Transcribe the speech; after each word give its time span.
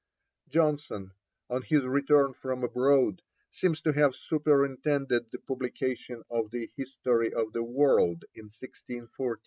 Jonson, 0.49 1.11
on 1.47 1.61
his 1.61 1.83
return 1.85 2.33
from 2.33 2.63
abroad, 2.63 3.21
seems 3.51 3.81
to 3.81 3.93
have 3.93 4.15
superintended 4.15 5.29
the 5.31 5.37
publication 5.37 6.23
of 6.27 6.49
the 6.49 6.71
History 6.75 7.31
of 7.31 7.53
the 7.53 7.61
World 7.61 8.25
in 8.33 8.45
1614. 8.45 9.37